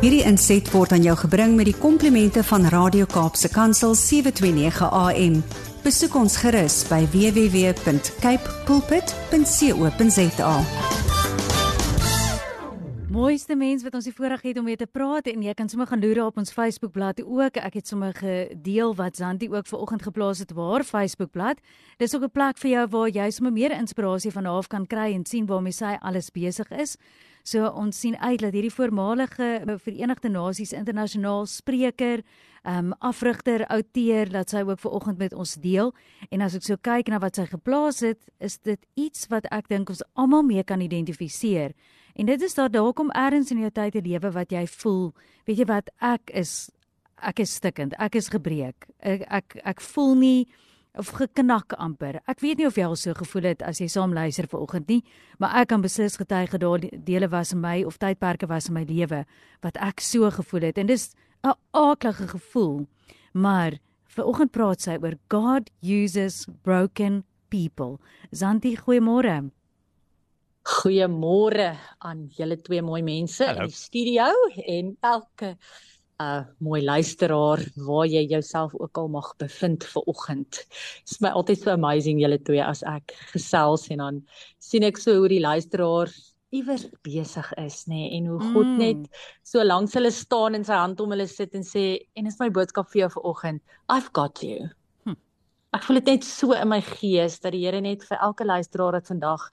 Hierdie 0.00 0.22
inset 0.24 0.64
word 0.72 0.94
aan 0.96 1.02
jou 1.04 1.12
gebring 1.26 1.58
met 1.58 1.66
die 1.68 1.76
komplimente 1.76 2.40
van 2.48 2.62
Radio 2.72 3.04
Kaapse 3.04 3.50
Kansel 3.52 3.92
729 3.92 4.88
AM. 4.88 5.34
Besoek 5.84 6.16
ons 6.16 6.38
gerus 6.40 6.78
by 6.88 7.02
www.cape 7.12 8.54
pulpit.co.za. 8.64 10.54
Mooiste 13.12 13.52
mens 13.60 13.84
wat 13.84 14.00
ons 14.00 14.08
die 14.08 14.16
voorreg 14.16 14.40
het 14.48 14.56
om 14.56 14.64
mee 14.70 14.80
te 14.80 14.88
praat 14.88 15.28
en 15.28 15.44
jy 15.44 15.52
kan 15.58 15.68
sommer 15.68 15.92
gaan 15.92 16.00
loer 16.00 16.22
op 16.30 16.40
ons 16.40 16.56
Facebookblad 16.56 17.20
ook. 17.20 17.60
Ek 17.60 17.76
het 17.82 17.92
sommer 17.92 18.16
gedeel 18.16 18.96
wat 18.96 19.20
Zanti 19.20 19.52
ook 19.52 19.68
vanoggend 19.68 20.08
geplaas 20.08 20.40
het 20.40 20.56
op 20.56 20.64
haar 20.64 20.88
Facebookblad. 20.88 21.60
Dis 22.00 22.16
ook 22.16 22.24
'n 22.24 22.32
plek 22.32 22.56
vir 22.56 22.70
jou 22.70 22.86
waar 22.88 23.08
jy 23.12 23.30
sommer 23.30 23.52
meer 23.52 23.76
inspirasie 23.76 24.32
van 24.32 24.44
haar 24.48 24.66
kan 24.66 24.86
kry 24.86 25.12
en 25.12 25.26
sien 25.26 25.44
waarmee 25.46 25.72
sy 25.72 25.98
alles 26.00 26.30
besig 26.30 26.70
is. 26.70 26.96
So 27.42 27.66
ons 27.66 28.00
sien 28.00 28.16
uit 28.18 28.40
dat 28.40 28.52
hierdie 28.52 28.72
voormalige 28.72 29.46
eh, 29.60 29.76
Verenigde 29.80 30.28
Nasies 30.28 30.72
internasionaal 30.76 31.46
spreker, 31.46 32.24
ehm 32.62 32.90
um, 32.90 32.96
afrigter, 32.98 33.64
outeur 33.72 34.28
dat 34.28 34.50
sy 34.50 34.60
ook 34.60 34.80
ver 34.80 34.90
oggend 34.90 35.18
met 35.18 35.32
ons 35.32 35.54
deel. 35.54 35.94
En 36.28 36.42
as 36.44 36.54
ek 36.54 36.66
so 36.66 36.76
kyk 36.76 37.08
na 37.08 37.18
wat 37.18 37.40
sy 37.40 37.46
geplaas 37.48 38.02
het, 38.04 38.20
is 38.38 38.58
dit 38.58 38.80
iets 39.00 39.30
wat 39.32 39.48
ek 39.50 39.70
dink 39.72 39.88
ons 39.88 40.02
almal 40.12 40.42
mee 40.44 40.62
kan 40.62 40.80
identifiseer. 40.80 41.72
En 42.14 42.26
dit 42.26 42.42
is 42.42 42.54
daar 42.54 42.70
dalk 42.70 43.00
om 43.00 43.10
ergens 43.16 43.50
in 43.50 43.62
jou 43.64 43.70
tyd 43.70 43.92
te 43.92 44.02
lewe 44.04 44.32
wat 44.34 44.52
jy 44.52 44.66
voel, 44.66 45.14
weet 45.46 45.62
jy 45.62 45.68
wat 45.70 45.88
ek 46.00 46.34
is 46.36 46.70
ek 47.20 47.40
is 47.40 47.54
stikkend, 47.54 47.94
ek 48.00 48.14
is 48.16 48.28
gebreek. 48.28 48.86
Ek 49.00 49.24
ek 49.28 49.56
ek 49.64 49.80
voel 49.80 50.14
nie 50.14 50.48
of 50.98 51.12
geknak 51.14 51.72
amper. 51.78 52.20
Ek 52.26 52.40
weet 52.42 52.58
nie 52.58 52.66
of 52.66 52.76
jy 52.78 52.84
al 52.84 52.96
so 52.98 53.14
gevoel 53.14 53.50
het 53.52 53.62
as 53.62 53.80
jy 53.80 53.88
saam 53.90 54.14
luister 54.14 54.48
vanoggend 54.50 54.88
nie, 54.90 55.02
maar 55.38 55.54
ek 55.62 55.70
kan 55.72 55.84
beslis 55.84 56.18
getuig 56.20 56.50
dat 56.56 56.60
daar 56.64 56.86
dele 57.06 57.28
was 57.30 57.52
in 57.54 57.60
my 57.62 57.82
of 57.86 57.98
tydperke 58.02 58.48
was 58.50 58.68
in 58.68 58.74
my 58.74 58.84
lewe 58.88 59.24
wat 59.62 59.78
ek 59.80 60.00
so 60.00 60.30
gevoel 60.30 60.70
het 60.70 60.78
en 60.78 60.86
dis 60.86 61.12
'n 61.44 61.54
aaklige 61.72 62.28
gevoel. 62.28 62.86
Maar 63.32 63.78
vanoggend 64.04 64.50
praat 64.50 64.80
sy 64.80 64.98
oor 65.02 65.14
God 65.28 65.70
uses 65.82 66.46
broken 66.62 67.24
people. 67.48 67.98
Zanti, 68.30 68.76
goeiemôre. 68.76 69.50
Goeiemôre 70.62 71.78
aan 71.98 72.28
julle 72.36 72.56
twee 72.60 72.82
mooi 72.82 73.02
mense 73.02 73.44
Hello. 73.44 73.60
in 73.60 73.66
die 73.68 73.76
studio 73.76 74.26
en 74.66 74.96
elke 75.00 75.56
uh 76.20 76.42
mooi 76.60 76.82
luisteraar 76.84 77.62
waar 77.86 78.06
jy 78.06 78.24
jouself 78.28 78.74
ook 78.76 78.98
al 78.98 79.08
mag 79.08 79.30
bevind 79.40 79.84
vir 79.92 80.02
oggend. 80.12 80.64
Dit 81.04 81.14
is 81.14 81.20
my 81.24 81.30
altyd 81.32 81.62
so 81.62 81.72
amazing 81.72 82.20
julle 82.20 82.38
twee 82.44 82.64
as 82.64 82.82
ek 82.88 83.14
gesels 83.32 83.88
en 83.90 84.04
dan 84.04 84.20
sien 84.58 84.84
ek 84.84 85.00
so 85.00 85.16
hoe 85.16 85.30
die 85.32 85.40
luisteraar 85.40 86.12
iewers 86.50 86.84
besig 87.06 87.48
is 87.62 87.84
nê 87.86 87.94
nee, 87.94 88.10
en 88.18 88.26
hoe 88.32 88.40
God 88.40 88.66
mm. 88.66 88.78
net 88.82 89.20
so 89.46 89.62
langs 89.64 89.94
hulle 89.94 90.10
staan 90.10 90.58
en 90.58 90.66
sy 90.66 90.76
hand 90.76 91.00
om 91.00 91.14
hulle 91.14 91.28
sit 91.30 91.54
en 91.54 91.64
sê 91.66 91.84
en 92.18 92.26
is 92.26 92.38
my 92.42 92.50
boodskap 92.50 92.90
vir 92.90 93.04
jou 93.04 93.10
vir 93.16 93.28
oggend. 93.32 93.62
I've 93.88 94.10
got 94.12 94.42
you. 94.42 94.68
Hm. 95.06 95.18
Ek 95.78 95.86
voel 95.86 96.02
dit 96.02 96.14
net 96.16 96.26
so 96.26 96.56
in 96.58 96.72
my 96.72 96.82
gees 96.84 97.38
dat 97.40 97.54
die 97.54 97.64
Here 97.64 97.80
net 97.80 98.04
vir 98.08 98.18
elke 98.20 98.44
luisteraar 98.44 98.98
wat 98.98 99.12
vandag 99.12 99.46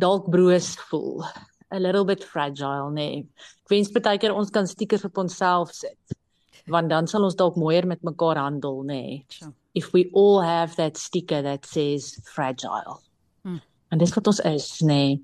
dalk 0.00 0.30
broos 0.30 0.76
voel 0.88 1.26
a 1.70 1.78
little 1.78 2.04
bit 2.04 2.24
fragile, 2.24 2.90
nee. 2.90 3.24
Ek 3.64 3.74
wens 3.74 3.92
baie 3.94 4.18
keer 4.18 4.34
ons 4.34 4.50
kan 4.54 4.66
stickers 4.66 5.04
op 5.06 5.18
onsself 5.22 5.72
sit. 5.76 6.16
Want 6.70 6.90
dan 6.92 7.08
sal 7.10 7.24
ons 7.26 7.38
dalk 7.38 7.56
mooier 7.58 7.86
met 7.88 8.02
mekaar 8.06 8.38
handel, 8.38 8.82
nee. 8.86 9.24
Sure. 9.30 9.52
If 9.74 9.92
we 9.94 10.08
all 10.14 10.40
have 10.42 10.76
that 10.76 10.98
sticker 10.98 11.42
that 11.42 11.66
says 11.66 12.18
fragile. 12.34 12.98
Hmm. 13.44 13.60
En 13.90 13.98
dis 14.02 14.12
wat 14.14 14.26
ons 14.26 14.42
is, 14.50 14.68
nee. 14.86 15.20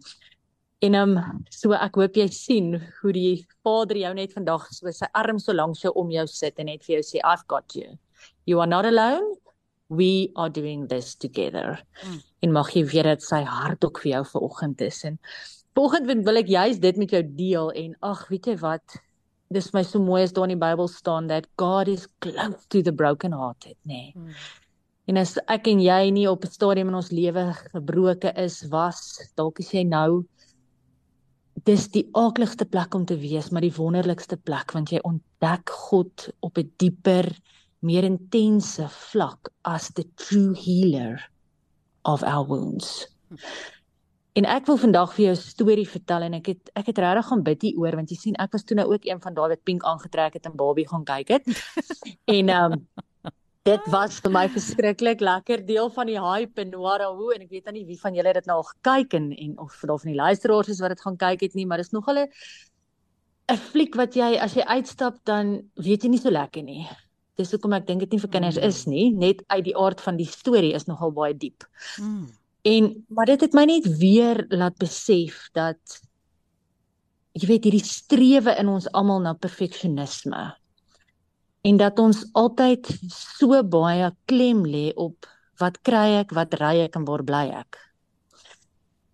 En 0.84 0.94
um, 0.94 1.14
so 1.50 1.72
ek 1.72 1.96
hoop 1.96 2.18
jy 2.20 2.26
sien 2.34 2.74
hoe 3.00 3.12
die 3.16 3.46
Vader 3.64 3.98
jou 4.02 4.12
net 4.18 4.34
vandag 4.36 4.66
so 4.76 4.92
sy 4.92 5.08
arm 5.16 5.40
so 5.42 5.54
lank 5.56 5.78
so 5.78 5.92
om 5.96 6.10
jou 6.12 6.26
sit 6.30 6.60
en 6.60 6.68
net 6.68 6.84
vir 6.84 6.98
jou 6.98 7.06
sê 7.14 7.22
I've 7.24 7.46
got 7.48 7.74
you. 7.78 7.96
You 8.46 8.60
are 8.60 8.70
not 8.70 8.86
alone. 8.86 9.34
We 9.88 10.32
are 10.36 10.50
doing 10.50 10.88
this 10.90 11.14
together. 11.14 11.80
Hmm. 12.02 12.20
En 12.42 12.52
mag 12.52 12.72
jy 12.74 12.84
weet 12.86 13.08
dat 13.08 13.24
sy 13.24 13.42
hart 13.46 13.86
ook 13.86 14.02
vir 14.02 14.18
jou 14.18 14.24
vanoggend 14.34 14.84
is 14.86 15.02
en 15.08 15.18
Volgende 15.76 16.22
wil 16.24 16.40
ek 16.40 16.48
juist 16.48 16.80
dit 16.80 16.96
met 16.96 17.10
jou 17.12 17.22
deel 17.36 17.72
en 17.72 17.96
ag, 18.00 18.28
weet 18.32 18.46
jy 18.46 18.54
wat? 18.62 19.00
Dis 19.52 19.72
my 19.74 19.82
so 19.86 20.00
mooi 20.02 20.22
as 20.24 20.32
daar 20.32 20.48
in 20.48 20.56
die 20.56 20.62
Bybel 20.62 20.88
staan 20.88 21.28
dat 21.28 21.46
God 21.60 21.90
is 21.92 22.06
close 22.24 22.64
to 22.72 22.80
the 22.82 22.92
broken 22.92 23.36
hearted, 23.36 23.76
nê. 23.84 23.92
Nee. 23.92 24.14
Hmm. 24.14 24.32
En 25.06 25.20
as 25.20 25.36
ek 25.52 25.68
en 25.70 25.78
jy 25.84 26.10
nie 26.10 26.26
op 26.26 26.44
'n 26.44 26.50
stadium 26.50 26.88
in 26.88 26.98
ons 26.98 27.12
lewe 27.14 27.52
gebroke 27.72 28.32
is, 28.34 28.64
was 28.72 29.20
dalk 29.36 29.60
as 29.60 29.70
jy 29.70 29.84
nou 29.84 30.24
dis 31.64 31.86
die 31.94 32.08
aakligste 32.14 32.64
plek 32.64 32.94
om 32.94 33.04
te 33.06 33.16
wees, 33.16 33.50
maar 33.50 33.62
die 33.62 33.76
wonderlikste 33.76 34.36
plek 34.36 34.72
want 34.72 34.90
jy 34.90 35.00
ontdek 35.04 35.70
God 35.70 36.28
op 36.40 36.58
'n 36.58 36.72
dieper, 36.78 37.30
meer 37.80 38.04
intense 38.04 38.88
vlak 39.12 39.52
as 39.62 39.90
the 39.94 40.04
true 40.16 40.54
healer 40.54 41.20
of 42.04 42.22
our 42.22 42.46
wounds. 42.46 43.06
Hmm. 44.36 44.44
En 44.44 44.50
ek 44.52 44.66
wil 44.68 44.76
vandag 44.76 45.14
vir 45.16 45.24
jou 45.24 45.34
'n 45.34 45.40
storie 45.40 45.88
vertel 45.88 46.22
en 46.22 46.34
ek 46.34 46.46
het 46.46 46.70
ek 46.76 46.86
het 46.86 46.98
regtig 46.98 47.26
gaan 47.26 47.42
bid 47.42 47.62
hieroor 47.62 47.96
want 47.96 48.10
jy 48.10 48.16
sien 48.16 48.34
ek 48.36 48.52
was 48.52 48.64
toe 48.64 48.76
nou 48.76 48.92
ook 48.92 49.04
een 49.04 49.20
van 49.20 49.34
David 49.34 49.64
Pink 49.64 49.82
aangetrek 49.82 50.34
het 50.34 50.44
en 50.46 50.56
Barbie 50.56 50.88
gaan 50.88 51.04
kyk 51.04 51.28
het. 51.28 51.44
en 52.36 52.48
ehm 52.48 52.72
um, 52.72 52.84
dit 53.64 53.86
was 53.90 54.20
vir 54.20 54.30
my 54.30 54.44
verskriklik 54.48 55.20
lekker 55.20 55.64
deel 55.66 55.88
van 55.90 56.06
die 56.06 56.20
hype 56.20 56.60
en 56.60 56.70
whatever 56.70 57.34
en 57.34 57.42
ek 57.42 57.50
weet 57.50 57.72
nie 57.72 57.86
wie 57.86 57.98
van 58.00 58.14
julle 58.14 58.32
dit 58.32 58.46
nou 58.46 58.58
al 58.58 58.68
gekyk 58.68 59.14
en 59.14 59.32
en 59.32 59.58
of 59.58 59.80
daar 59.80 59.98
van 59.98 60.12
die 60.12 60.20
luisteraars 60.20 60.68
is 60.68 60.80
wat 60.80 60.94
dit 60.94 61.00
gaan 61.00 61.16
kyk 61.16 61.40
het 61.40 61.54
nie, 61.54 61.66
maar 61.66 61.78
dis 61.78 61.92
nog 61.96 62.06
hulle 62.06 62.28
'n 63.48 63.56
fliek 63.56 63.94
wat 63.96 64.14
jy 64.14 64.36
as 64.36 64.54
jy 64.54 64.62
uitstap 64.62 65.16
dan 65.24 65.70
weet 65.74 66.02
jy 66.02 66.10
nie 66.10 66.20
so 66.20 66.30
lekker 66.30 66.62
nie. 66.62 66.86
Dis 67.36 67.50
hoekom 67.50 67.72
ek 67.72 67.86
dink 67.86 68.00
dit 68.00 68.12
nie 68.12 68.20
vir 68.20 68.30
kinders 68.30 68.56
is 68.56 68.86
nie, 68.86 69.12
net 69.12 69.42
uit 69.48 69.64
die 69.64 69.76
aard 69.76 70.00
van 70.00 70.16
die 70.16 70.26
storie 70.26 70.74
is 70.74 70.86
nogal 70.86 71.10
baie 71.10 71.34
diep. 71.34 71.64
Mm. 71.98 72.28
En 72.66 72.90
maar 73.08 73.30
dit 73.30 73.40
het 73.46 73.54
my 73.54 73.64
net 73.68 73.86
weer 74.00 74.42
laat 74.50 74.76
besef 74.82 75.46
dat 75.54 76.00
jy 77.36 77.46
weet 77.50 77.66
hierdie 77.68 77.84
strewe 77.84 78.56
in 78.58 78.70
ons 78.72 78.88
almal 78.96 79.20
na 79.22 79.34
perfeksionisme 79.38 80.44
en 81.66 81.78
dat 81.80 81.98
ons 81.98 82.22
altyd 82.38 82.88
so 83.12 83.58
baie 83.66 84.08
klem 84.30 84.64
lê 84.66 84.88
op 84.94 85.26
wat 85.60 85.80
kry 85.86 86.20
ek, 86.20 86.34
wat 86.36 86.54
ry 86.60 86.76
ek 86.84 86.98
en 86.98 87.06
waar 87.08 87.24
bly 87.26 87.46
ek. 87.56 87.78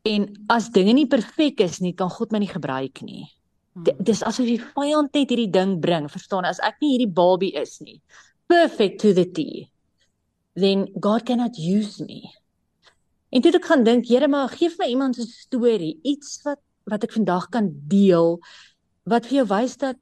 En 0.08 0.26
as 0.50 0.68
dinge 0.74 0.94
nie 0.96 1.06
perfek 1.06 1.62
is 1.62 1.78
nie, 1.80 1.94
kan 1.94 2.10
God 2.10 2.34
my 2.34 2.42
nie 2.42 2.50
gebruik 2.50 3.00
nie. 3.06 3.28
Hmm. 3.72 3.86
Dis 4.02 4.24
asof 4.26 4.48
die 4.48 4.60
vyand 4.60 5.14
net 5.14 5.30
hierdie 5.30 5.52
ding 5.54 5.76
bring, 5.80 6.08
verstaan? 6.10 6.48
As 6.48 6.60
ek 6.66 6.82
nie 6.82 6.96
hierdie 6.96 7.12
babie 7.14 7.54
is 7.56 7.78
nie, 7.84 8.00
perfect 8.50 9.00
to 9.04 9.14
the 9.16 9.24
T, 9.24 9.68
then 10.58 10.88
God 10.98 11.24
cannot 11.28 11.56
use 11.56 12.02
me. 12.04 12.26
En 13.32 13.40
toe 13.40 13.52
ek 13.56 13.64
gaan 13.64 13.84
dink, 13.84 14.08
Here, 14.10 14.28
maar 14.28 14.52
gee 14.52 14.68
vir 14.68 14.84
my 14.84 14.88
iemand 14.92 15.18
'n 15.18 15.26
storie, 15.26 15.98
iets 16.02 16.42
wat 16.44 16.60
wat 16.84 17.04
ek 17.04 17.12
vandag 17.14 17.48
kan 17.48 17.70
deel 17.88 18.40
wat 19.06 19.26
vir 19.26 19.36
jou 19.36 19.46
wys 19.46 19.76
dat 19.78 19.96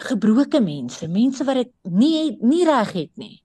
gebroke 0.00 0.60
mense, 0.60 1.08
mense 1.08 1.44
wat 1.44 1.56
dit 1.60 1.72
nie 1.84 2.36
nie 2.40 2.64
reg 2.64 2.92
het 2.92 3.12
nie. 3.16 3.42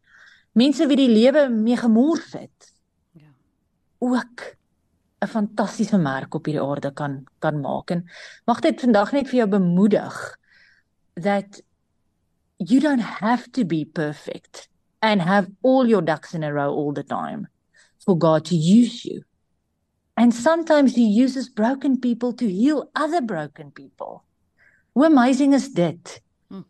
Mense 0.56 0.88
wie 0.88 0.98
die 0.98 1.12
lewe 1.12 1.50
mee 1.50 1.76
gemors 1.78 2.32
het. 2.34 2.72
Ja. 3.14 3.32
Ook 4.00 4.56
'n 5.22 5.28
fantastiese 5.28 5.98
merk 5.98 6.34
op 6.34 6.46
hierdie 6.46 6.64
aarde 6.64 6.92
kan 6.94 7.26
kan 7.40 7.62
maak 7.62 7.92
en 7.92 8.06
mag 8.46 8.62
dit 8.62 8.82
vandag 8.82 9.12
net 9.12 9.28
vir 9.30 9.38
jou 9.38 9.48
bemoedig 9.48 10.38
that 11.14 11.62
you 12.58 12.80
don't 12.80 13.02
have 13.22 13.52
to 13.52 13.66
be 13.66 13.86
perfect 13.86 14.70
and 15.02 15.22
have 15.22 15.48
all 15.62 15.88
your 15.88 16.06
ducks 16.06 16.34
in 16.34 16.44
a 16.44 16.52
row 16.52 16.72
all 16.74 16.94
the 16.94 17.04
time 17.04 17.48
for 18.06 18.18
God 18.18 18.46
to 18.46 18.56
use 18.56 19.06
you. 19.06 19.24
And 20.18 20.34
sometimes 20.34 20.96
He 20.96 21.08
uses 21.08 21.50
broken 21.50 22.00
people 22.00 22.34
to 22.34 22.50
heal 22.50 22.90
other 22.96 23.22
broken 23.22 23.72
people. 23.72 24.24
How 24.96 25.04
amazing 25.04 25.54
is 25.54 25.74
that? 25.74 26.20
Hmm. 26.50 26.62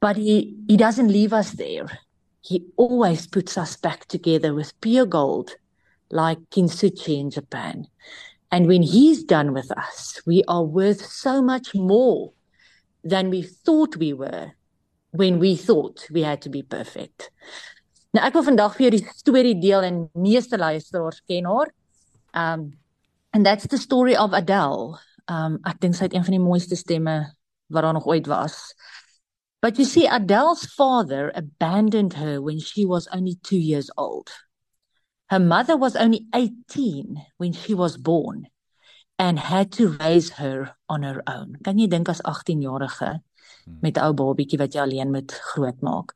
But 0.00 0.16
he, 0.16 0.56
he 0.68 0.76
doesn't 0.76 1.08
leave 1.08 1.32
us 1.32 1.52
there. 1.52 1.86
He 2.40 2.66
always 2.76 3.26
puts 3.26 3.58
us 3.58 3.76
back 3.76 4.06
together 4.06 4.54
with 4.54 4.80
pure 4.80 5.06
gold, 5.06 5.50
like 6.10 6.38
Kintsuchi 6.50 7.18
in 7.18 7.30
Japan. 7.30 7.86
And 8.50 8.66
when 8.66 8.82
he's 8.82 9.24
done 9.24 9.52
with 9.52 9.70
us, 9.76 10.22
we 10.24 10.42
are 10.48 10.62
worth 10.62 11.04
so 11.04 11.42
much 11.42 11.74
more 11.74 12.32
than 13.04 13.28
we 13.28 13.42
thought 13.42 13.96
we 13.96 14.12
were 14.12 14.52
when 15.10 15.38
we 15.38 15.56
thought 15.56 16.06
we 16.10 16.22
had 16.22 16.42
to 16.42 16.48
be 16.48 16.62
perfect. 16.62 17.30
Nou 18.16 18.24
ek 18.24 18.36
wil 18.38 18.46
vandag 18.46 18.76
vir 18.76 18.86
jou 18.86 18.92
die 18.96 19.14
storie 19.16 19.56
deel 19.60 19.84
en 19.84 19.98
meeste 20.16 20.58
luisteraars 20.58 21.20
ken 21.28 21.48
haar. 21.48 21.72
Um 22.32 22.72
and 23.36 23.44
that's 23.44 23.66
the 23.68 23.78
story 23.78 24.16
of 24.16 24.32
Adele. 24.32 24.98
Um 25.28 25.58
ek 25.68 25.80
dink 25.80 25.96
sy 25.96 26.08
het 26.08 26.16
een 26.16 26.24
van 26.24 26.36
die 26.38 26.42
mooiste 26.42 26.76
stemme 26.76 27.20
wat 27.68 27.84
daar 27.84 27.96
nog 27.96 28.08
ooit 28.08 28.26
was. 28.26 28.74
But 29.60 29.76
you 29.76 29.84
see 29.84 30.06
Adele's 30.06 30.64
father 30.74 31.32
abandoned 31.34 32.14
her 32.14 32.40
when 32.40 32.60
she 32.60 32.86
was 32.86 33.08
only 33.12 33.36
2 33.42 33.56
years 33.58 33.90
old. 33.96 34.30
Her 35.26 35.40
mother 35.40 35.76
was 35.76 35.96
only 35.96 36.26
18 36.32 37.18
when 37.36 37.52
she 37.52 37.74
was 37.74 37.98
born. 37.98 38.48
and 39.18 39.38
had 39.38 39.72
to 39.72 39.96
raise 39.98 40.30
her 40.30 40.76
on 40.88 41.02
her 41.02 41.22
own. 41.26 41.56
Kan 41.64 41.78
jy 41.78 41.88
dink 41.90 42.08
as 42.08 42.22
18-jarige 42.22 43.18
hmm. 43.18 43.24
Met 43.80 43.96
'n 43.96 44.04
ou 44.04 44.12
babietjie 44.12 44.58
wat 44.58 44.74
jy 44.74 44.80
alleen 44.80 45.10
moet 45.10 45.32
grootmaak? 45.32 46.14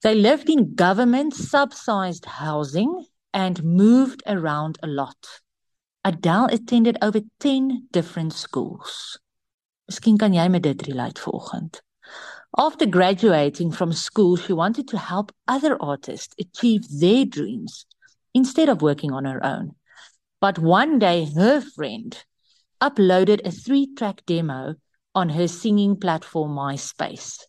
They 0.00 0.14
lived 0.14 0.48
in 0.48 0.72
government 0.76 1.34
subsidized 1.34 2.24
housing 2.24 3.06
and 3.32 3.64
moved 3.64 4.22
around 4.26 4.78
a 4.82 4.86
lot. 4.86 5.42
Adele 6.04 6.48
attended 6.52 6.98
over 7.02 7.20
10 7.38 7.88
different 7.90 8.32
schools. 8.32 9.18
Miskien 9.88 10.16
kan 10.16 10.32
jy 10.32 10.48
met 10.48 10.62
dit 10.62 10.82
relate 10.82 11.20
vanoggend. 11.20 11.80
After 12.56 12.86
graduating 12.86 13.72
from 13.72 13.92
school, 13.92 14.36
she 14.36 14.52
wanted 14.52 14.86
to 14.88 14.98
help 14.98 15.32
other 15.48 15.76
artists 15.82 16.34
achieve 16.38 16.86
their 17.00 17.24
dreams 17.24 17.86
instead 18.32 18.68
of 18.68 18.82
working 18.82 19.12
on 19.12 19.24
her 19.24 19.44
own. 19.44 19.74
But 20.40 20.58
one 20.58 20.98
day, 20.98 21.24
her 21.34 21.60
friend 21.60 22.16
uploaded 22.80 23.40
a 23.44 23.50
three 23.50 23.94
track 23.94 24.22
demo 24.26 24.74
on 25.14 25.28
her 25.28 25.48
singing 25.48 25.98
platform 25.98 26.56
MySpace. 26.56 27.40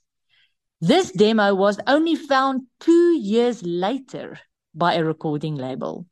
This 0.81 1.11
demo 1.11 1.55
was 1.55 1.79
only 1.87 2.15
found 2.15 2.67
two 2.79 3.17
years 3.17 3.63
later 3.63 4.39
by 4.73 4.93
a 4.95 5.03
recording 5.03 5.55
label. 5.55 6.05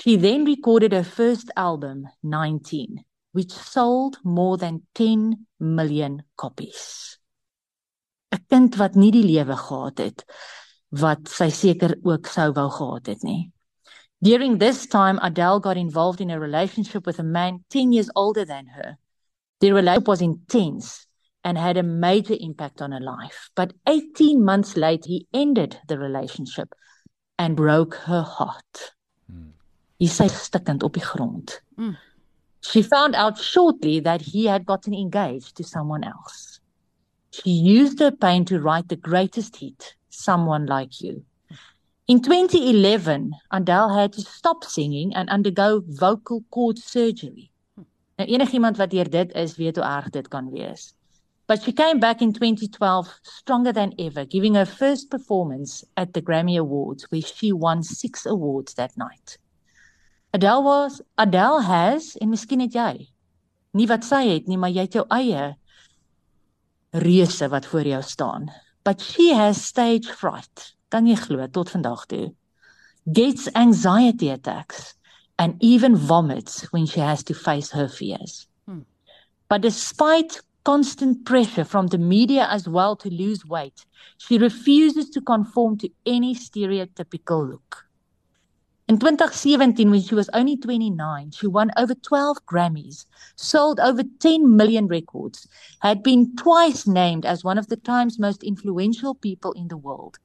She 0.00 0.16
then 0.16 0.44
recorded 0.44 0.92
her 0.92 1.04
first 1.04 1.50
album, 1.56 2.08
19, 2.22 3.04
which 3.32 3.52
sold 3.52 4.18
more 4.24 4.56
than 4.56 4.86
10 4.94 5.46
million 5.58 6.22
copies. 6.36 7.18
'n 8.32 8.44
kind 8.48 8.76
wat 8.80 8.94
nie 8.96 9.10
die 9.12 9.24
lewe 9.24 9.56
gehad 9.56 9.98
het 9.98 10.24
wat 11.02 11.28
sy 11.28 11.48
seker 11.52 11.96
ook 12.04 12.26
sou 12.26 12.52
wou 12.56 12.68
gehad 12.70 13.06
het 13.06 13.22
nie. 13.22 13.52
During 14.22 14.58
this 14.58 14.86
time 14.86 15.18
Adele 15.18 15.60
got 15.60 15.76
involved 15.76 16.20
in 16.20 16.30
a 16.30 16.40
relationship 16.40 17.06
with 17.06 17.18
a 17.18 17.22
man 17.22 17.64
10 17.68 17.92
years 17.92 18.10
older 18.14 18.44
than 18.44 18.66
her. 18.66 18.96
Their 19.62 19.74
relationship 19.74 20.08
was 20.08 20.20
intense 20.20 21.06
and 21.44 21.56
had 21.56 21.76
a 21.76 21.84
major 21.84 22.34
impact 22.38 22.82
on 22.82 22.90
her 22.90 23.00
life. 23.00 23.48
But 23.54 23.74
18 23.86 24.44
months 24.44 24.76
later 24.76 25.08
he 25.08 25.28
ended 25.32 25.78
the 25.86 26.00
relationship 26.00 26.74
and 27.38 27.54
broke 27.54 27.94
her 27.94 28.22
heart. 28.22 28.92
Mm. 29.30 29.52
Hy 30.00 30.08
sy 30.10 30.26
stikkend 30.26 30.82
op 30.82 30.98
die 30.98 31.06
grond. 31.06 31.60
Mm. 31.78 31.94
She 32.60 32.82
found 32.82 33.14
out 33.14 33.38
shortly 33.38 34.00
that 34.00 34.22
he 34.22 34.46
had 34.46 34.66
gotten 34.66 34.94
engaged 34.94 35.54
to 35.56 35.62
someone 35.62 36.02
else. 36.02 36.58
She 37.30 37.50
used 37.50 38.00
her 38.00 38.10
pain 38.10 38.44
to 38.46 38.58
write 38.60 38.88
the 38.88 38.96
greatest 38.96 39.56
hit, 39.56 39.94
Someone 40.10 40.66
Like 40.66 41.00
You. 41.00 41.24
In 42.08 42.20
2011, 42.20 43.30
Adele 43.52 43.94
had 43.94 44.12
to 44.14 44.22
stop 44.22 44.64
singing 44.64 45.14
and 45.14 45.30
undergo 45.30 45.84
vocal 45.86 46.42
cord 46.50 46.78
surgery. 46.78 47.51
Nou 48.16 48.28
enigiemand 48.28 48.76
wat 48.76 48.92
hier 48.92 49.10
dit 49.10 49.32
is, 49.32 49.56
weet 49.56 49.76
hoe 49.76 49.84
erg 49.84 50.10
dit 50.10 50.28
kan 50.28 50.50
wees. 50.50 50.92
But 51.46 51.62
she 51.62 51.72
came 51.72 51.98
back 51.98 52.20
in 52.20 52.32
2012 52.32 53.18
stronger 53.22 53.72
than 53.72 53.92
ever, 53.98 54.24
giving 54.28 54.54
her 54.54 54.66
first 54.66 55.08
performance 55.08 55.84
at 55.96 56.12
the 56.12 56.22
Grammy 56.22 56.58
Awards 56.58 57.06
where 57.10 57.22
she 57.22 57.52
won 57.52 57.82
6 57.82 58.26
awards 58.26 58.74
that 58.74 58.96
night. 58.96 59.38
Adele 60.32 60.62
was 60.62 61.02
Adele 61.18 61.62
has 61.62 62.16
en 62.16 62.28
miskien 62.28 62.60
het 62.60 62.74
jy 62.74 63.12
nie 63.76 63.88
wat 63.88 64.04
sy 64.04 64.22
het 64.28 64.48
nie, 64.48 64.58
maar 64.60 64.72
jy 64.72 64.86
het 64.86 64.96
jou 64.98 65.04
eie 65.12 65.52
reuse 66.92 67.48
wat 67.48 67.66
voor 67.70 67.88
jou 67.88 68.02
staan. 68.04 68.50
But 68.84 69.00
she 69.00 69.32
has 69.34 69.62
stage 69.64 70.12
fright. 70.12 70.74
Kan 70.92 71.06
jy 71.08 71.16
glo 71.16 71.46
tot 71.48 71.72
vandag 71.72 72.04
toe? 72.10 72.32
Gets 73.08 73.48
anxiety 73.58 74.28
attacks 74.30 74.92
and 75.38 75.56
even 75.60 75.96
vomits 75.96 76.62
when 76.72 76.86
she 76.86 77.00
has 77.00 77.22
to 77.24 77.34
face 77.34 77.70
her 77.70 77.88
fears. 77.88 78.46
Hmm. 78.66 78.80
But 79.48 79.62
despite 79.62 80.40
constant 80.64 81.24
pressure 81.24 81.64
from 81.64 81.88
the 81.88 81.98
media 81.98 82.46
as 82.48 82.68
well 82.68 82.96
to 82.96 83.10
lose 83.10 83.44
weight, 83.44 83.84
she 84.18 84.38
refuses 84.38 85.10
to 85.10 85.20
conform 85.20 85.78
to 85.78 85.90
any 86.06 86.34
stereotypical 86.34 87.50
look. 87.50 87.86
In 88.88 88.98
2017, 88.98 89.90
when 89.90 90.02
she 90.02 90.14
was 90.14 90.28
only 90.34 90.56
29, 90.56 91.30
she 91.30 91.46
won 91.46 91.70
over 91.76 91.94
12 91.94 92.44
Grammys, 92.46 93.06
sold 93.36 93.80
over 93.80 94.02
10 94.02 94.56
million 94.56 94.86
records, 94.86 95.48
had 95.80 96.02
been 96.02 96.36
twice 96.36 96.86
named 96.86 97.24
as 97.24 97.44
one 97.44 97.58
of 97.58 97.68
the 97.68 97.76
Times 97.76 98.18
most 98.18 98.42
influential 98.42 99.14
people 99.14 99.52
in 99.52 99.68
the 99.68 99.76
world. 99.76 100.18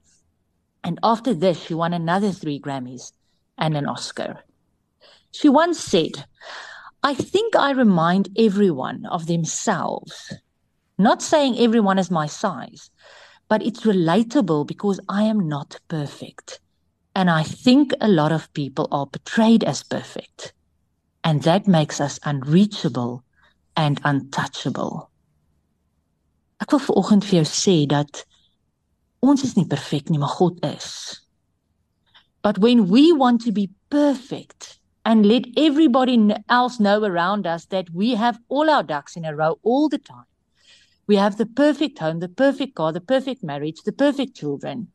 And 0.84 1.00
after 1.04 1.34
this, 1.34 1.64
she 1.64 1.76
won 1.76 1.94
another 1.94 2.32
three 2.32 2.60
Grammys 2.60 3.14
and 3.58 3.78
an 3.78 3.86
Oscar. 3.86 4.44
She 5.32 5.50
once 5.50 5.80
said, 5.80 6.26
I 7.04 7.14
think 7.14 7.56
I 7.56 7.72
remind 7.72 8.30
everyone 8.38 9.06
of 9.06 9.28
themselves. 9.28 10.34
Not 10.98 11.22
saying 11.22 11.60
everyone 11.60 12.00
is 12.00 12.10
my 12.10 12.26
size, 12.26 12.90
but 13.48 13.62
it's 13.62 13.82
relatable 13.82 14.68
because 14.68 15.00
I 15.08 15.24
am 15.24 15.48
not 15.48 15.80
perfect. 15.88 16.60
And 17.16 17.30
I 17.30 17.44
think 17.44 17.94
a 18.02 18.08
lot 18.08 18.32
of 18.32 18.52
people 18.54 18.88
are 18.92 19.06
portrayed 19.06 19.64
as 19.64 19.84
perfect. 19.84 20.54
And 21.24 21.44
that 21.44 21.68
makes 21.68 22.02
us 22.02 22.20
unreachable 22.24 23.24
and 23.76 24.00
untouchable. 24.04 25.10
Ek 26.60 26.72
wil 26.74 26.82
vanoggend 26.82 27.26
vir 27.28 27.44
jou 27.44 27.46
sê 27.46 27.76
dat 27.86 28.24
ons 29.22 29.44
is 29.46 29.54
nie 29.58 29.68
perfek 29.70 30.10
nie, 30.10 30.18
maar 30.18 30.34
God 30.40 30.58
is. 30.66 31.22
But 32.42 32.58
when 32.58 32.88
we 32.90 33.12
want 33.14 33.44
to 33.46 33.52
be 33.52 33.70
perfect 33.90 34.77
and 35.08 35.26
let 35.26 35.46
everybody 35.56 36.16
else 36.50 36.80
know 36.80 37.00
around 37.02 37.48
us 37.48 37.66
that 37.74 37.90
we 37.94 38.16
have 38.16 38.40
all 38.50 38.70
our 38.70 38.84
ducks 38.84 39.16
in 39.16 39.26
a 39.26 39.36
row 39.36 39.58
all 39.64 39.88
the 39.88 39.98
time. 39.98 40.28
We 41.08 41.16
have 41.16 41.38
the 41.38 41.46
perfect 41.46 42.00
home, 42.00 42.20
the 42.20 42.34
perfect 42.46 42.76
car, 42.76 42.92
the 42.92 43.08
perfect 43.16 43.42
marriage, 43.42 43.84
the 43.86 43.94
perfect 44.06 44.36
children 44.36 44.90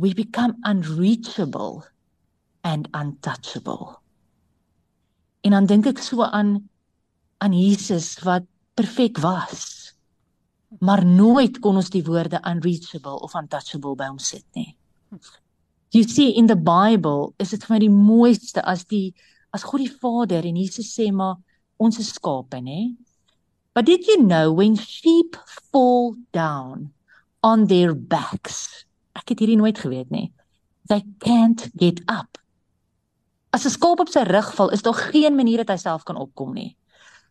we 0.00 0.14
become 0.14 0.56
unreachable 0.64 1.84
and 2.60 2.88
untouchable. 2.94 4.00
En 5.40 5.50
dan 5.50 5.66
dink 5.66 5.86
ek 5.86 6.00
so 6.00 6.24
aan 6.24 6.68
aan 7.40 7.52
Jesus 7.56 8.18
wat 8.24 8.44
perfek 8.74 9.20
was. 9.20 9.92
Maar 10.80 11.04
nooit 11.04 11.58
kon 11.58 11.80
ons 11.80 11.90
die 11.90 12.04
woorde 12.04 12.40
unreachable 12.48 13.20
of 13.20 13.34
untouchable 13.34 13.96
by 13.96 14.08
hom 14.08 14.18
sit 14.18 14.44
nie. 14.52 14.76
You 15.92 16.04
see 16.04 16.30
in 16.30 16.46
the 16.46 16.56
Bible 16.56 17.34
is 17.38 17.50
dit 17.50 17.64
vir 17.64 17.74
my 17.74 17.80
die 17.82 17.90
mooiste 17.90 18.62
as 18.62 18.84
die 18.84 19.14
as 19.52 19.64
God 19.66 19.82
die 19.82 19.90
Vader 19.90 20.46
en 20.46 20.56
Jesus 20.56 20.92
sê 20.94 21.10
maar 21.10 21.40
ons 21.78 21.98
is 21.98 22.12
skape 22.14 22.60
nê. 22.62 22.94
But 23.74 23.86
did 23.86 24.06
you 24.06 24.22
know 24.22 24.52
when 24.52 24.76
sheep 24.76 25.36
fall 25.72 26.14
down 26.32 26.92
on 27.42 27.66
their 27.66 27.94
backs 27.94 28.86
Ek 29.18 29.32
het 29.32 29.42
hierdie 29.42 29.58
nooit 29.58 29.78
geweet 29.78 30.10
nie. 30.14 30.30
They 30.90 31.02
can't 31.22 31.68
get 31.78 32.00
up. 32.08 32.38
As 33.52 33.66
'n 33.66 33.74
skaap 33.74 34.00
op 34.00 34.08
sy 34.08 34.22
rug 34.22 34.54
val, 34.54 34.70
is 34.70 34.82
daar 34.82 34.94
geen 34.94 35.34
manier 35.34 35.58
dat 35.58 35.68
hy 35.68 35.76
self 35.76 36.04
kan 36.04 36.16
opkom 36.16 36.54
nie. 36.54 36.76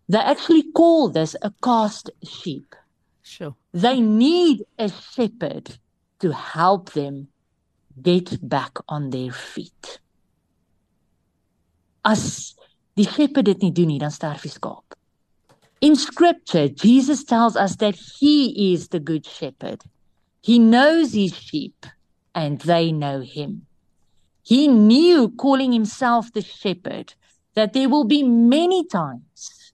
They 0.09 0.19
actually 0.19 0.71
call 0.73 1.09
this 1.11 1.35
a 1.41 1.51
cast 1.61 2.11
sheep. 2.23 2.75
Sure. 3.21 3.55
They 3.71 4.01
need 4.01 4.65
a 4.77 4.89
shepherd 4.89 5.79
to 6.19 6.31
help 6.31 6.91
them 6.91 7.27
get 8.01 8.37
back 8.47 8.77
on 8.87 9.09
their 9.09 9.31
feet. 9.31 9.99
As 12.03 12.55
die 12.95 13.07
shepherd 13.07 13.45
dit 13.45 13.61
nie 13.61 13.71
doen 13.71 13.91
nie, 13.91 13.99
dan 13.99 14.11
sterf 14.11 14.43
die 14.43 14.53
skaap. 14.53 14.95
In 15.81 15.95
scripture, 15.95 16.67
Jesus 16.67 17.23
tells 17.23 17.55
us 17.55 17.77
that 17.77 17.95
he 18.19 18.73
is 18.73 18.89
the 18.89 18.99
good 18.99 19.25
shepherd. 19.25 19.83
He 20.41 20.59
knows 20.59 21.13
his 21.13 21.35
sheep 21.35 21.85
and 22.35 22.59
they 22.61 22.91
know 22.91 23.21
him. 23.21 23.65
He 24.43 24.67
knew, 24.67 25.29
calling 25.29 25.71
himself 25.71 26.33
the 26.33 26.41
shepherd, 26.41 27.13
that 27.55 27.73
there 27.73 27.89
will 27.89 28.05
be 28.05 28.23
many 28.23 28.85
times 28.87 29.73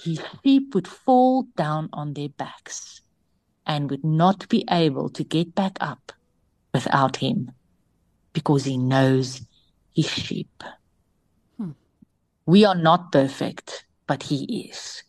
his 0.00 0.20
sheep 0.42 0.74
would 0.74 0.88
fall 0.88 1.48
down 1.56 1.88
on 1.92 2.14
their 2.14 2.28
backs 2.28 3.02
and 3.66 3.90
would 3.90 4.04
not 4.04 4.48
be 4.48 4.64
able 4.70 5.08
to 5.10 5.24
get 5.24 5.54
back 5.54 5.76
up 5.80 6.12
without 6.72 7.16
him 7.16 7.50
because 8.32 8.64
he 8.64 8.76
knows 8.76 9.42
his 9.94 10.08
sheep. 10.08 10.62
Hmm. 11.56 11.72
We 12.46 12.64
are 12.64 12.74
not 12.74 13.12
perfect, 13.12 13.84
but 14.06 14.24
he 14.24 14.68
is. 14.68 15.02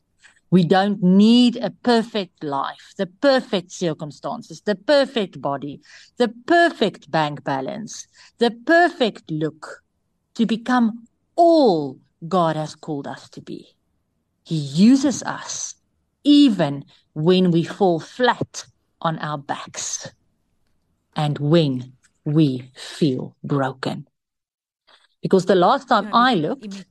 We 0.52 0.64
don't 0.64 1.02
need 1.02 1.58
a 1.58 1.72
perfect 1.72 2.44
life, 2.44 2.94
the 2.98 3.08
perfect 3.08 3.72
circumstances, 3.72 4.62
the 4.62 4.76
perfect 4.76 5.42
body, 5.42 5.82
the 6.18 6.28
perfect 6.46 7.10
bank 7.10 7.44
balance, 7.44 8.06
the 8.38 8.52
perfect 8.52 9.32
look 9.32 9.82
to 10.36 10.46
become 10.46 11.08
all 11.36 11.98
God 12.28 12.56
has 12.56 12.76
called 12.76 13.08
us 13.08 13.30
to 13.30 13.42
be. 13.42 13.66
He 14.44 14.56
uses 14.56 15.24
us 15.24 15.74
even 16.24 16.86
when 17.14 17.50
we 17.50 17.64
fall 17.64 18.00
flat 18.00 18.66
on 19.02 19.18
our 19.20 19.40
backs 19.40 20.10
and 21.16 21.40
when 21.40 21.94
we 22.26 22.72
feel 22.76 23.36
broken. 23.44 24.08
Because 25.22 25.46
the 25.46 25.56
last 25.56 25.88
time 25.88 26.10
I 26.14 26.36
looked, 26.36 26.86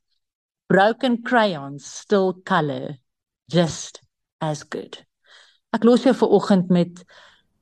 broken 0.69 1.23
crayons 1.23 1.85
still 1.85 2.33
color 2.45 2.97
just 3.51 4.01
as 4.41 4.63
good. 4.63 5.05
Ek 5.73 5.85
los 5.85 6.05
jou 6.05 6.13
vir 6.17 6.33
oggend 6.37 6.71
met 6.71 7.05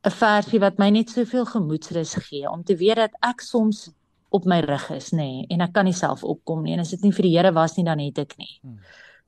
'n 0.04 0.10
versie 0.10 0.60
wat 0.60 0.78
my 0.78 0.90
net 0.90 1.10
soveel 1.10 1.44
gemoedsrus 1.44 2.14
gee 2.26 2.48
om 2.50 2.64
te 2.64 2.76
weet 2.76 2.96
dat 2.96 3.14
ek 3.22 3.40
soms 3.40 3.90
op 4.30 4.44
my 4.44 4.60
rug 4.60 4.90
is, 4.90 5.10
nê, 5.12 5.16
nee, 5.16 5.46
en 5.50 5.60
ek 5.60 5.72
kan 5.74 5.84
nie 5.84 5.94
self 5.94 6.24
opkom 6.24 6.62
nie 6.62 6.72
en 6.74 6.80
as 6.80 6.90
dit 6.90 7.02
nie 7.02 7.12
vir 7.12 7.22
die 7.22 7.36
Here 7.36 7.52
was 7.52 7.76
nie 7.76 7.84
dan 7.84 7.98
het 7.98 8.18
ek 8.18 8.36
nie. 8.38 8.58
Hmm. 8.62 8.78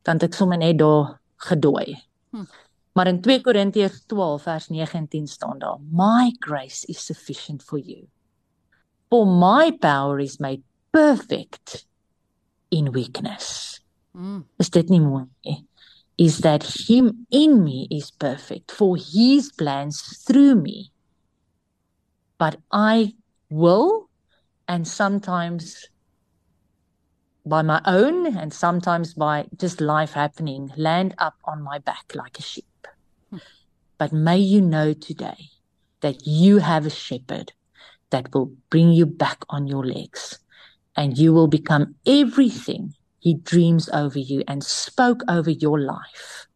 Dan 0.02 0.16
het 0.16 0.30
ek 0.30 0.34
sommer 0.34 0.58
net 0.58 0.78
daar 0.78 1.18
gedooi. 1.37 1.99
Hmm. 2.30 2.46
Maar 2.94 3.06
in 3.06 3.20
2 3.22 3.40
Korintiërs 3.40 4.04
12 4.06 4.42
vers 4.42 4.68
19 4.68 5.26
staan 5.26 5.58
daar: 5.58 5.78
My 5.80 6.32
grace 6.40 6.87
is 6.87 7.04
sufficient 7.06 7.62
for 7.62 7.78
you. 7.78 8.08
For 9.12 9.26
my 9.26 9.76
power 9.76 10.19
is 10.21 10.40
made 10.40 10.62
perfect 10.90 11.85
in 12.71 12.92
weakness. 12.92 13.78
Mm. 14.16 14.47
Is 14.57 14.71
dit 14.73 14.88
nie 14.88 15.02
mooi 15.04 15.26
nie? 15.45 15.66
Is 16.16 16.38
that 16.38 16.64
him 16.64 17.26
in 17.28 17.61
me 17.61 17.85
is 17.90 18.09
perfect 18.09 18.73
for 18.73 18.97
his 18.97 19.52
plans 19.52 20.00
through 20.25 20.54
me. 20.54 20.88
But 22.38 22.57
I 22.73 23.12
will 23.50 24.09
and 24.66 24.88
sometimes 24.88 25.76
by 27.45 27.61
my 27.61 27.83
own 27.85 28.35
and 28.35 28.49
sometimes 28.49 29.12
by 29.12 29.45
just 29.61 29.83
life 29.83 30.14
happening 30.14 30.73
land 30.78 31.14
up 31.19 31.37
on 31.45 31.61
my 31.61 31.85
back 31.85 32.14
like 32.14 32.38
a 32.38 32.42
sheep. 32.42 32.88
Mm. 33.31 33.42
But 33.99 34.14
may 34.14 34.38
you 34.38 34.62
know 34.62 34.95
today 34.95 35.52
that 36.00 36.26
you 36.26 36.64
have 36.64 36.87
a 36.87 36.97
shepherd 37.04 37.52
that 38.12 38.33
will 38.33 38.52
bring 38.71 38.92
you 38.92 39.04
back 39.04 39.42
on 39.49 39.66
your 39.66 39.85
legs 39.85 40.38
and 40.97 41.19
you 41.19 41.33
will 41.33 41.49
become 41.49 41.95
everything 42.07 42.95
he 43.19 43.35
dreams 43.35 43.88
over 43.92 44.19
you 44.19 44.42
and 44.47 44.62
spoke 44.62 45.23
over 45.28 45.50
your 45.50 45.81
life 45.81 46.47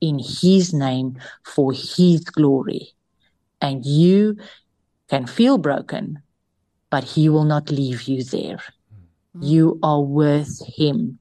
in 0.00 0.18
his 0.18 0.72
name 0.72 1.18
for 1.44 1.72
his 1.72 2.24
glory. 2.24 2.92
And 3.60 3.84
you 3.84 4.36
can 5.08 5.26
feel 5.26 5.58
broken, 5.58 6.22
but 6.90 7.04
he 7.04 7.28
will 7.28 7.44
not 7.44 7.70
leave 7.70 8.02
you 8.02 8.24
there. 8.24 8.56
Mm-hmm. 9.36 9.42
You 9.42 9.78
are 9.82 10.00
worth 10.00 10.62
him 10.76 11.18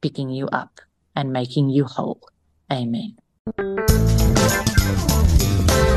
picking 0.00 0.30
you 0.30 0.46
up 0.48 0.80
and 1.16 1.32
making 1.32 1.70
you 1.70 1.84
whole. 1.84 2.20
Amen. 2.72 3.16